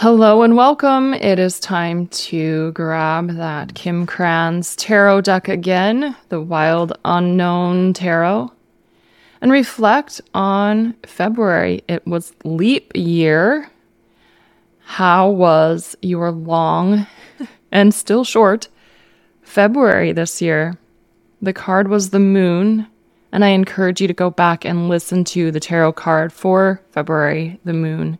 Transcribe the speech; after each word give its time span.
Hello 0.00 0.42
and 0.42 0.56
welcome. 0.56 1.14
It 1.14 1.38
is 1.38 1.58
time 1.58 2.08
to 2.08 2.70
grab 2.72 3.30
that 3.36 3.74
Kim 3.74 4.06
Krans 4.06 4.74
tarot 4.76 5.22
deck 5.22 5.48
again, 5.48 6.14
the 6.28 6.38
Wild 6.38 6.92
Unknown 7.06 7.94
Tarot, 7.94 8.52
and 9.40 9.50
reflect 9.50 10.20
on 10.34 10.92
February. 11.06 11.82
It 11.88 12.06
was 12.06 12.34
leap 12.44 12.92
year. 12.94 13.70
How 14.80 15.30
was 15.30 15.96
your 16.02 16.30
long 16.30 17.06
and 17.72 17.94
still 17.94 18.22
short 18.22 18.68
February 19.40 20.12
this 20.12 20.42
year? 20.42 20.76
The 21.40 21.54
card 21.54 21.88
was 21.88 22.10
the 22.10 22.20
moon, 22.20 22.86
and 23.32 23.42
I 23.42 23.48
encourage 23.48 24.02
you 24.02 24.08
to 24.08 24.12
go 24.12 24.28
back 24.28 24.66
and 24.66 24.90
listen 24.90 25.24
to 25.24 25.50
the 25.50 25.58
tarot 25.58 25.94
card 25.94 26.34
for 26.34 26.82
February, 26.90 27.58
the 27.64 27.72
moon 27.72 28.18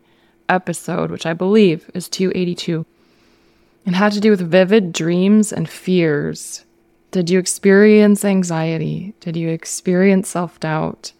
episode, 0.49 1.11
which 1.11 1.25
I 1.25 1.33
believe 1.33 1.89
is 1.93 2.09
282. 2.09 2.85
It 3.85 3.93
had 3.93 4.11
to 4.13 4.19
do 4.19 4.31
with 4.31 4.41
vivid 4.41 4.91
dreams 4.91 5.53
and 5.53 5.69
fears. 5.69 6.65
Did 7.11 7.29
you 7.29 7.39
experience 7.39 8.25
anxiety? 8.25 9.13
Did 9.21 9.37
you 9.37 9.49
experience 9.49 10.27
self 10.27 10.59
doubt? 10.59 11.13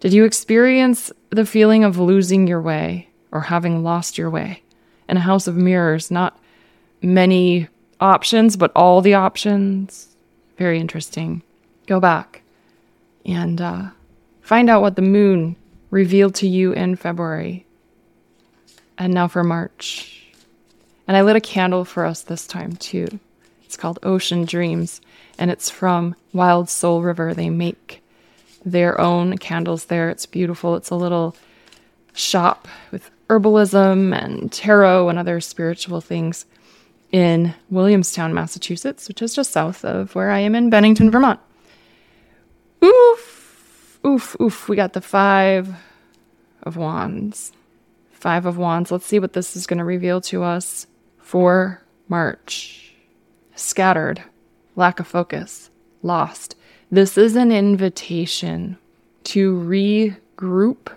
Did 0.00 0.12
you 0.12 0.24
experience 0.24 1.10
the 1.30 1.46
feeling 1.46 1.84
of 1.84 1.98
losing 1.98 2.46
your 2.46 2.60
way 2.60 3.08
or 3.30 3.42
having 3.42 3.82
lost 3.82 4.18
your 4.18 4.28
way? 4.28 4.62
In 5.08 5.16
a 5.16 5.20
house 5.20 5.46
of 5.46 5.56
mirrors, 5.56 6.10
not 6.10 6.38
many 7.00 7.68
options, 8.00 8.56
but 8.56 8.72
all 8.76 9.00
the 9.00 9.14
options. 9.14 10.14
Very 10.58 10.78
interesting. 10.78 11.42
Go 11.86 11.98
back 11.98 12.42
and 13.24 13.60
uh, 13.60 13.90
find 14.42 14.68
out 14.68 14.82
what 14.82 14.96
the 14.96 15.02
moon 15.02 15.56
revealed 15.90 16.34
to 16.36 16.48
you 16.48 16.72
in 16.72 16.96
February 16.96 17.64
and 19.02 19.14
now 19.14 19.26
for 19.26 19.42
March. 19.42 20.32
And 21.08 21.16
I 21.16 21.22
lit 21.22 21.34
a 21.34 21.40
candle 21.40 21.84
for 21.84 22.04
us 22.06 22.22
this 22.22 22.46
time 22.46 22.76
too. 22.76 23.18
It's 23.64 23.76
called 23.76 23.98
Ocean 24.04 24.44
Dreams, 24.44 25.00
and 25.38 25.50
it's 25.50 25.68
from 25.68 26.14
Wild 26.32 26.68
Soul 26.68 27.02
River. 27.02 27.34
They 27.34 27.50
make 27.50 28.00
their 28.64 29.00
own 29.00 29.38
candles 29.38 29.86
there. 29.86 30.08
It's 30.08 30.24
beautiful. 30.24 30.76
It's 30.76 30.90
a 30.90 30.94
little 30.94 31.34
shop 32.12 32.68
with 32.92 33.10
herbalism 33.28 34.16
and 34.16 34.52
tarot 34.52 35.08
and 35.08 35.18
other 35.18 35.40
spiritual 35.40 36.00
things 36.00 36.46
in 37.10 37.54
Williamstown, 37.70 38.32
Massachusetts, 38.32 39.08
which 39.08 39.20
is 39.20 39.34
just 39.34 39.50
south 39.50 39.84
of 39.84 40.14
where 40.14 40.30
I 40.30 40.38
am 40.38 40.54
in 40.54 40.70
Bennington, 40.70 41.10
Vermont. 41.10 41.40
Oof, 42.84 43.98
oof, 44.06 44.36
oof. 44.40 44.68
We 44.68 44.76
got 44.76 44.92
the 44.92 45.00
five 45.00 45.74
of 46.62 46.76
wands. 46.76 47.52
Five 48.22 48.46
of 48.46 48.56
Wands. 48.56 48.92
Let's 48.92 49.04
see 49.04 49.18
what 49.18 49.32
this 49.32 49.56
is 49.56 49.66
going 49.66 49.78
to 49.78 49.84
reveal 49.84 50.20
to 50.20 50.44
us 50.44 50.86
for 51.18 51.82
March. 52.06 52.94
Scattered, 53.56 54.22
lack 54.76 55.00
of 55.00 55.08
focus, 55.08 55.70
lost. 56.04 56.54
This 56.88 57.18
is 57.18 57.34
an 57.34 57.50
invitation 57.50 58.78
to 59.24 59.52
regroup 59.54 60.92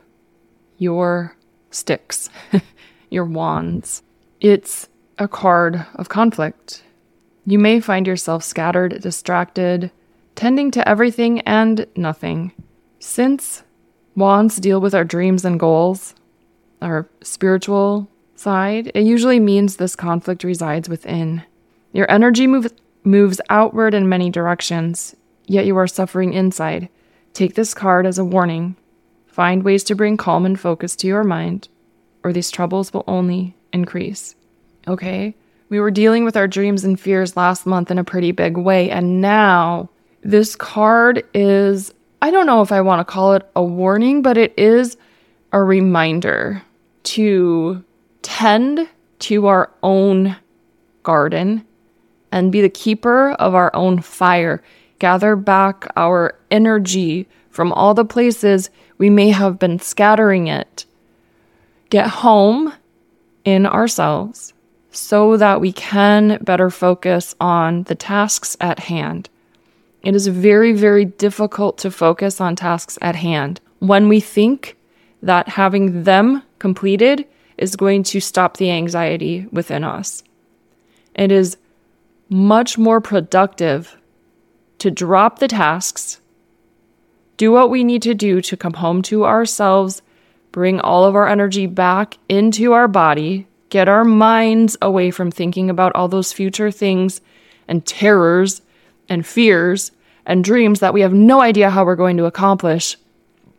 your 0.77 1.35
sticks, 1.71 2.29
your 3.09 3.25
wands. 3.25 4.03
It's 4.39 4.87
a 5.17 5.27
card 5.27 5.83
of 5.95 6.09
conflict. 6.09 6.83
You 7.47 7.57
may 7.57 7.79
find 7.79 8.05
yourself 8.05 8.43
scattered, 8.43 9.01
distracted, 9.01 9.89
tending 10.35 10.69
to 10.69 10.87
everything 10.87 11.39
and 11.41 11.87
nothing. 11.95 12.51
Since 12.99 13.63
wands 14.15 14.57
deal 14.57 14.79
with 14.79 14.93
our 14.93 15.03
dreams 15.03 15.43
and 15.43 15.59
goals, 15.59 16.13
our 16.81 17.07
spiritual 17.21 18.09
side, 18.35 18.91
it 18.93 19.03
usually 19.03 19.39
means 19.39 19.75
this 19.75 19.95
conflict 19.95 20.43
resides 20.43 20.89
within. 20.89 21.43
Your 21.93 22.09
energy 22.11 22.47
move, 22.47 22.71
moves 23.03 23.39
outward 23.49 23.93
in 23.93 24.09
many 24.09 24.29
directions, 24.29 25.15
yet 25.45 25.65
you 25.65 25.77
are 25.77 25.87
suffering 25.87 26.33
inside. 26.33 26.89
Take 27.33 27.55
this 27.55 27.73
card 27.73 28.05
as 28.05 28.17
a 28.17 28.25
warning. 28.25 28.75
Find 29.27 29.63
ways 29.63 29.83
to 29.85 29.95
bring 29.95 30.17
calm 30.17 30.45
and 30.45 30.59
focus 30.59 30.95
to 30.97 31.07
your 31.07 31.23
mind, 31.23 31.67
or 32.23 32.31
these 32.31 32.51
troubles 32.51 32.93
will 32.93 33.03
only 33.07 33.55
increase. 33.73 34.35
Okay? 34.87 35.35
We 35.69 35.79
were 35.79 35.91
dealing 35.91 36.25
with 36.25 36.37
our 36.37 36.47
dreams 36.47 36.83
and 36.83 36.99
fears 36.99 37.35
last 37.35 37.65
month 37.65 37.91
in 37.91 37.97
a 37.97 38.03
pretty 38.03 38.31
big 38.31 38.57
way, 38.57 38.89
and 38.89 39.21
now 39.21 39.89
this 40.21 40.55
card 40.55 41.23
is 41.33 41.93
I 42.21 42.31
don't 42.31 42.47
know 42.47 42.61
if 42.61 42.71
I 42.71 42.81
want 42.81 43.01
to 43.01 43.11
call 43.11 43.33
it 43.33 43.47
a 43.55 43.63
warning, 43.63 44.21
but 44.21 44.37
it 44.37 44.53
is 44.57 44.97
a 45.55 45.63
reminder 45.63 46.61
to 47.03 47.81
tend 48.21 48.89
to 49.19 49.47
our 49.47 49.71
own 49.83 50.35
garden 51.01 51.65
and 52.29 52.51
be 52.51 52.59
the 52.59 52.67
keeper 52.67 53.31
of 53.39 53.55
our 53.55 53.73
own 53.73 54.01
fire. 54.01 54.61
Gather 54.99 55.37
back 55.37 55.87
our 55.95 56.37
energy 56.51 57.25
from 57.51 57.71
all 57.71 57.93
the 57.93 58.03
places 58.03 58.69
we 58.97 59.09
may 59.09 59.29
have 59.29 59.57
been 59.57 59.79
scattering 59.79 60.47
it. 60.47 60.85
Get 61.89 62.07
home 62.07 62.73
in 63.45 63.65
ourselves 63.65 64.51
so 64.91 65.37
that 65.37 65.61
we 65.61 65.71
can 65.71 66.37
better 66.41 66.69
focus 66.69 67.33
on 67.39 67.83
the 67.83 67.95
tasks 67.95 68.57
at 68.59 68.79
hand. 68.79 69.29
It 70.01 70.15
is 70.15 70.27
very, 70.27 70.73
very 70.73 71.05
difficult 71.05 71.77
to 71.77 71.91
focus 71.91 72.41
on 72.41 72.57
tasks 72.57 72.97
at 73.01 73.15
hand 73.15 73.61
when 73.79 74.09
we 74.09 74.19
think 74.19 74.75
that 75.25 75.49
having 75.49 76.03
them 76.03 76.43
completed 76.59 77.25
is 77.57 77.75
going 77.75 78.03
to 78.03 78.19
stop 78.19 78.57
the 78.57 78.69
anxiety 78.69 79.47
within 79.51 79.83
us. 79.83 80.23
It 81.15 81.31
is 81.31 81.57
much 82.29 82.77
more 82.77 83.01
productive 83.01 83.97
to 84.77 84.91
drop 84.91 85.39
the 85.39 85.47
tasks, 85.47 86.19
do 87.37 87.51
what 87.51 87.71
we 87.71 87.83
need 87.83 88.03
to 88.03 88.13
do 88.13 88.39
to 88.41 88.55
come 88.55 88.73
home 88.73 89.01
to 89.03 89.25
ourselves, 89.25 90.03
bring 90.51 90.79
all 90.79 91.05
of 91.05 91.15
our 91.15 91.27
energy 91.27 91.65
back 91.65 92.17
into 92.29 92.73
our 92.73 92.87
body, 92.87 93.47
get 93.69 93.89
our 93.89 94.05
minds 94.05 94.77
away 94.79 95.09
from 95.09 95.31
thinking 95.31 95.71
about 95.71 95.95
all 95.95 96.07
those 96.07 96.31
future 96.31 96.69
things 96.69 97.19
and 97.67 97.83
terrors 97.85 98.61
and 99.09 99.25
fears 99.25 99.91
and 100.25 100.43
dreams 100.43 100.81
that 100.81 100.93
we 100.93 101.01
have 101.01 101.13
no 101.13 101.41
idea 101.41 101.71
how 101.71 101.83
we're 101.83 101.95
going 101.95 102.17
to 102.17 102.25
accomplish. 102.25 102.95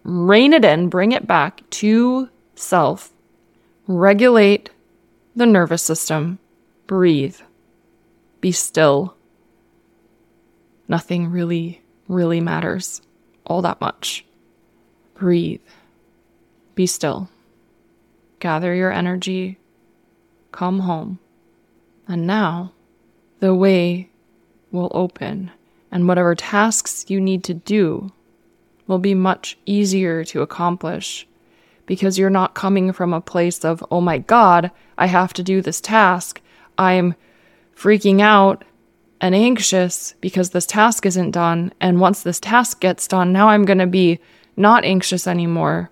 Rein 0.09 0.53
it 0.53 0.65
in, 0.65 0.89
bring 0.89 1.11
it 1.11 1.27
back 1.27 1.69
to 1.71 2.29
self, 2.55 3.13
regulate 3.89 4.71
the 5.35 5.47
nervous 5.47 5.83
system, 5.83 6.39
breathe, 6.87 7.41
be 8.41 8.53
still. 8.53 9.17
Nothing 10.87 11.29
really, 11.33 11.83
really 12.07 12.41
matters 12.41 13.03
all 13.45 13.63
that 13.63 13.81
much. 13.81 14.25
Breathe, 15.15 15.67
be 16.77 16.87
still, 16.87 17.29
gather 18.39 18.73
your 18.77 18.93
energy, 18.93 19.59
come 20.53 20.79
home. 20.79 21.19
And 22.07 22.29
now 22.29 22.71
the 23.41 23.57
way 23.57 24.09
will 24.71 24.93
open, 24.95 25.51
and 25.91 26.07
whatever 26.07 26.37
tasks 26.37 27.07
you 27.09 27.21
need 27.21 27.43
to 27.43 27.55
do 27.55 28.13
will 28.87 28.99
be 28.99 29.15
much 29.15 29.59
easier 29.67 30.25
to 30.25 30.43
accomplish 30.43 31.27
because 31.87 32.19
you're 32.19 32.31
not 32.31 32.55
coming 32.55 32.93
from 32.93 33.13
a 33.13 33.21
place 33.21 33.65
of, 33.65 33.85
oh 33.91 34.01
my 34.01 34.19
God, 34.19 34.71
I 34.99 35.07
have 35.07 35.33
to 35.35 35.43
do 35.43 35.63
this 35.63 35.81
task. 35.81 36.41
I'm 36.79 37.15
freaking 37.77 38.21
out 38.21 38.65
and 39.21 39.35
anxious 39.35 40.15
because 40.21 40.51
this 40.51 40.67
task 40.67 41.07
isn't 41.07 41.31
done. 41.31 41.73
And 41.81 42.01
once 42.01 42.23
this 42.23 42.41
task 42.41 42.81
gets 42.81 43.07
done, 43.07 43.33
now 43.33 43.49
I'm 43.49 43.65
going 43.65 43.79
to 43.79 43.87
be 43.87 44.19
not 44.57 44.85
anxious 44.85 45.27
anymore. 45.27 45.91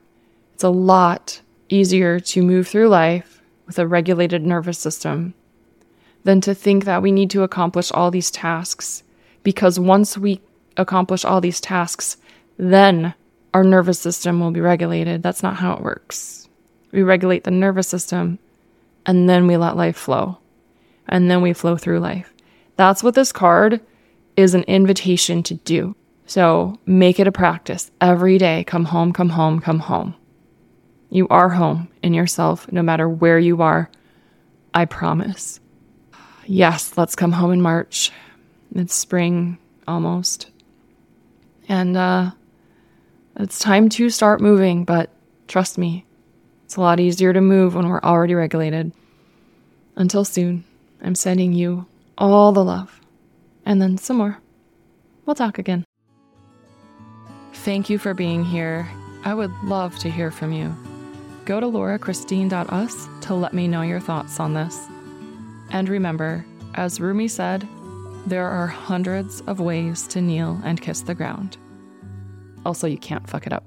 It's 0.54 0.64
a 0.64 0.68
lot 0.68 1.40
easier 1.68 2.20
to 2.20 2.42
move 2.42 2.68
through 2.68 2.88
life 2.88 3.42
with 3.66 3.78
a 3.78 3.86
regulated 3.86 4.44
nervous 4.44 4.78
system 4.78 5.34
than 6.24 6.40
to 6.40 6.54
think 6.54 6.84
that 6.84 7.02
we 7.02 7.12
need 7.12 7.30
to 7.30 7.42
accomplish 7.42 7.92
all 7.92 8.10
these 8.10 8.30
tasks. 8.30 9.02
Because 9.42 9.78
once 9.78 10.16
we 10.16 10.40
accomplish 10.76 11.24
all 11.24 11.40
these 11.40 11.60
tasks, 11.60 12.16
then 12.56 13.14
our 13.52 13.64
nervous 13.64 13.98
system 13.98 14.40
will 14.40 14.50
be 14.50 14.60
regulated. 14.60 15.22
That's 15.22 15.42
not 15.42 15.56
how 15.56 15.74
it 15.74 15.82
works. 15.82 16.48
We 16.92 17.02
regulate 17.02 17.44
the 17.44 17.50
nervous 17.50 17.88
system 17.88 18.38
and 19.06 19.28
then 19.28 19.46
we 19.46 19.56
let 19.56 19.76
life 19.76 19.96
flow. 19.96 20.38
And 21.08 21.30
then 21.30 21.42
we 21.42 21.52
flow 21.52 21.76
through 21.76 22.00
life. 22.00 22.32
That's 22.76 23.02
what 23.02 23.14
this 23.14 23.32
card 23.32 23.80
is 24.36 24.54
an 24.54 24.62
invitation 24.64 25.42
to 25.44 25.54
do. 25.54 25.94
So 26.26 26.78
make 26.86 27.20
it 27.20 27.26
a 27.26 27.32
practice 27.32 27.90
every 28.00 28.38
day. 28.38 28.64
Come 28.64 28.86
home, 28.86 29.12
come 29.12 29.28
home, 29.30 29.60
come 29.60 29.80
home. 29.80 30.14
You 31.10 31.28
are 31.28 31.50
home 31.50 31.88
in 32.02 32.14
yourself, 32.14 32.70
no 32.72 32.82
matter 32.82 33.08
where 33.08 33.38
you 33.38 33.62
are. 33.62 33.90
I 34.72 34.86
promise. 34.86 35.60
Yes, 36.46 36.96
let's 36.96 37.14
come 37.14 37.32
home 37.32 37.52
in 37.52 37.62
March. 37.62 38.10
It's 38.74 38.94
spring 38.94 39.58
almost. 39.86 40.50
And 41.68 41.96
uh, 41.96 42.32
it's 43.36 43.58
time 43.58 43.88
to 43.90 44.10
start 44.10 44.40
moving, 44.40 44.84
but 44.84 45.10
trust 45.48 45.78
me, 45.78 46.04
it's 46.64 46.76
a 46.76 46.80
lot 46.80 47.00
easier 47.00 47.32
to 47.32 47.40
move 47.40 47.74
when 47.74 47.88
we're 47.88 48.00
already 48.00 48.34
regulated. 48.34 48.92
Until 49.96 50.24
soon, 50.24 50.64
I'm 51.02 51.14
sending 51.14 51.52
you 51.52 51.86
all 52.16 52.52
the 52.52 52.64
love 52.64 53.00
and 53.66 53.80
then 53.80 53.98
some 53.98 54.18
more. 54.18 54.38
We'll 55.26 55.34
talk 55.34 55.58
again. 55.58 55.84
Thank 57.52 57.88
you 57.88 57.98
for 57.98 58.14
being 58.14 58.44
here. 58.44 58.88
I 59.24 59.34
would 59.34 59.52
love 59.64 59.98
to 60.00 60.10
hear 60.10 60.30
from 60.30 60.52
you. 60.52 60.74
Go 61.44 61.60
to 61.60 61.66
laurachristine.us 61.66 63.08
to 63.22 63.34
let 63.34 63.54
me 63.54 63.68
know 63.68 63.82
your 63.82 64.00
thoughts 64.00 64.38
on 64.38 64.54
this. 64.54 64.78
And 65.70 65.88
remember, 65.88 66.44
as 66.74 67.00
Rumi 67.00 67.28
said, 67.28 67.66
there 68.26 68.46
are 68.46 68.66
hundreds 68.66 69.40
of 69.42 69.60
ways 69.60 70.06
to 70.08 70.20
kneel 70.20 70.60
and 70.64 70.80
kiss 70.80 71.02
the 71.02 71.14
ground. 71.14 71.56
Also, 72.64 72.86
you 72.86 72.98
can't 72.98 73.28
fuck 73.28 73.46
it 73.46 73.52
up. 73.52 73.64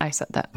I 0.00 0.10
said 0.10 0.28
that. 0.30 0.50